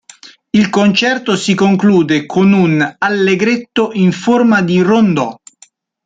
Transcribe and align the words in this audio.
Il 0.51 0.71
concerto 0.71 1.35
si 1.35 1.53
conclude 1.53 2.25
con 2.25 2.53
un 2.53 2.95
"Allegretto" 2.97 3.91
in 3.93 4.11
forma 4.11 4.63
di 4.63 4.81
rondò. 4.81 5.39